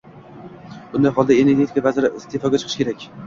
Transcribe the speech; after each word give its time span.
Bunday 0.93 1.13
holda, 1.19 1.37
energetika 1.43 1.85
vaziri 1.89 2.11
iste'foga 2.23 2.63
chiqishi 2.65 2.83
kerak 2.83 3.07